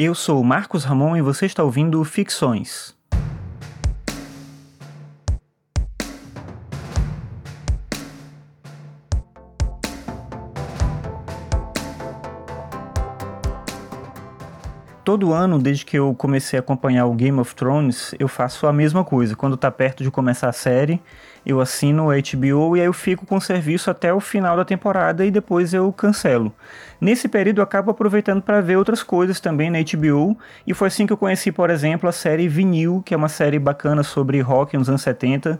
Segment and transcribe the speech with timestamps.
[0.00, 2.96] Eu sou Marcos Ramon e você está ouvindo Ficções.
[15.08, 18.72] Todo ano, desde que eu comecei a acompanhar o Game of Thrones, eu faço a
[18.74, 19.34] mesma coisa.
[19.34, 21.00] Quando tá perto de começar a série,
[21.46, 24.66] eu assino a HBO e aí eu fico com o serviço até o final da
[24.66, 26.52] temporada e depois eu cancelo.
[27.00, 31.06] Nesse período eu acabo aproveitando para ver outras coisas também na HBO e foi assim
[31.06, 34.76] que eu conheci, por exemplo, a série Vinil, que é uma série bacana sobre rock
[34.76, 35.58] nos anos 70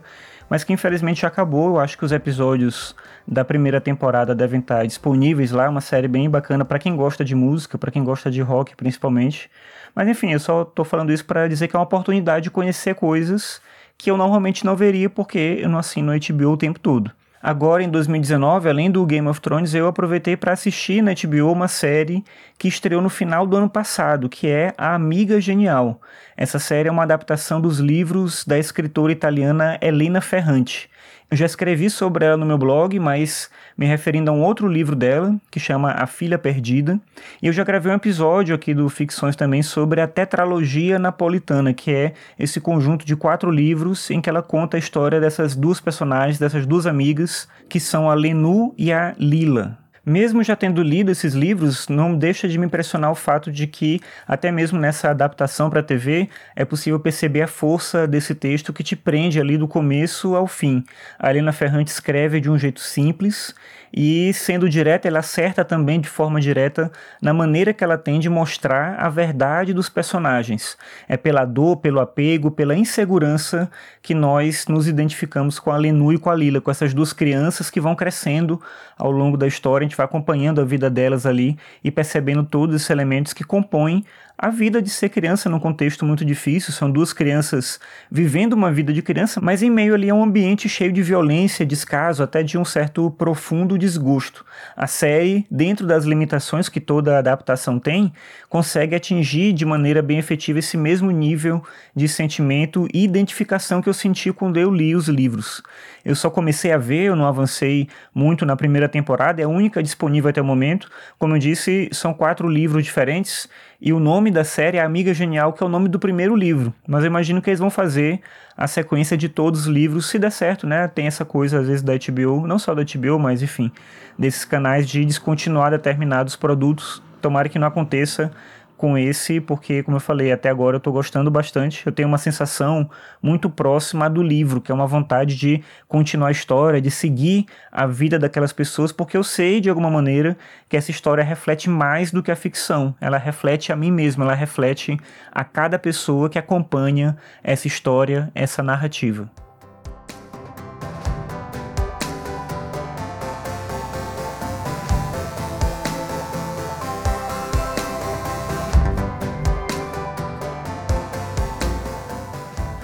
[0.49, 1.69] mas que infelizmente já acabou.
[1.69, 2.95] Eu acho que os episódios
[3.27, 7.35] da primeira temporada devem estar disponíveis lá, uma série bem bacana para quem gosta de
[7.35, 9.49] música, para quem gosta de rock principalmente.
[9.93, 12.95] Mas enfim, eu só tô falando isso para dizer que é uma oportunidade de conhecer
[12.95, 13.61] coisas
[13.97, 17.11] que eu normalmente não veria porque eu não assino HBO o tempo todo.
[17.41, 21.69] Agora, em 2019, além do Game of Thrones, eu aproveitei para assistir na HBO uma
[21.69, 22.21] série
[22.57, 26.01] que estreou no final do ano passado, que é A Amiga Genial.
[26.35, 30.89] Essa série é uma adaptação dos livros da escritora italiana Elena Ferrante.
[31.31, 34.95] Eu já escrevi sobre ela no meu blog, mas me referindo a um outro livro
[34.95, 36.99] dela, que chama A Filha Perdida.
[37.39, 41.91] E eu já gravei um episódio aqui do Ficções também sobre a tetralogia napolitana, que
[41.91, 46.39] é esse conjunto de quatro livros em que ela conta a história dessas duas personagens,
[46.39, 49.77] dessas duas amigas, que são a Lenu e a Lila.
[50.05, 54.01] Mesmo já tendo lido esses livros, não deixa de me impressionar o fato de que,
[54.27, 58.83] até mesmo nessa adaptação para a TV, é possível perceber a força desse texto que
[58.83, 60.83] te prende ali do começo ao fim.
[61.17, 63.53] A Helena Ferrante escreve de um jeito simples
[63.93, 66.91] e, sendo direta, ela acerta também de forma direta
[67.21, 70.77] na maneira que ela tem de mostrar a verdade dos personagens.
[71.07, 73.69] É pela dor, pelo apego, pela insegurança
[74.01, 77.69] que nós nos identificamos com a Lenu e com a Lila, com essas duas crianças
[77.69, 78.61] que vão crescendo
[78.97, 79.85] ao longo da história.
[79.89, 84.05] Gente vai acompanhando a vida delas ali e percebendo todos esses elementos que compõem
[84.41, 86.71] a vida de ser criança num contexto muito difícil.
[86.71, 87.77] São duas crianças
[88.09, 91.65] vivendo uma vida de criança, mas em meio ali a um ambiente cheio de violência,
[91.65, 94.45] descaso, até de um certo profundo desgosto.
[94.77, 98.13] A série, dentro das limitações que toda adaptação tem,
[98.47, 101.61] consegue atingir de maneira bem efetiva esse mesmo nível
[101.93, 105.61] de sentimento e identificação que eu senti quando eu li os livros.
[106.05, 109.78] Eu só comecei a ver, eu não avancei muito na primeira temporada, é a única
[109.81, 110.89] disponível até o momento.
[111.17, 113.49] Como eu disse, são quatro livros diferentes
[113.81, 116.73] e o nome da série é Amiga Genial, que é o nome do primeiro livro.
[116.87, 118.19] Mas eu imagino que eles vão fazer
[118.57, 120.87] a sequência de todos os livros, se der certo, né?
[120.87, 123.71] Tem essa coisa, às vezes, da HBO, não só da HBO, mas enfim,
[124.17, 127.01] desses canais de descontinuar determinados produtos.
[127.21, 128.31] Tomara que não aconteça
[128.79, 131.85] com esse, porque, como eu falei, até agora eu estou gostando bastante.
[131.85, 132.89] Eu tenho uma sensação
[133.21, 137.85] muito próxima do livro, que é uma vontade de continuar a história, de seguir a
[137.85, 140.37] vida daquelas pessoas, porque eu sei, de alguma maneira,
[140.69, 142.95] que essa história reflete mais do que a ficção.
[143.01, 144.97] Ela reflete a mim mesmo, ela reflete
[145.29, 149.29] a cada pessoa que acompanha essa história, essa narrativa.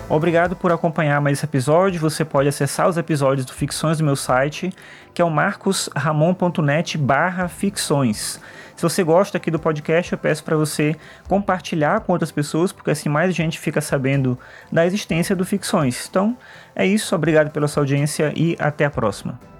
[0.08, 2.00] Obrigado por acompanhar mais esse episódio.
[2.00, 4.72] Você pode acessar os episódios do Ficções do meu site,
[5.14, 8.40] que é o marcosramon.net barra ficções.
[8.76, 10.96] Se você gosta aqui do podcast, eu peço para você
[11.28, 14.38] compartilhar com outras pessoas, porque assim mais gente fica sabendo
[14.72, 16.08] da existência do Ficções.
[16.08, 16.38] Então,
[16.76, 17.16] é isso.
[17.16, 19.55] Obrigado pela sua audiência e até a próxima.